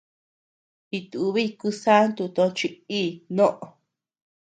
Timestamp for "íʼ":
3.01-3.11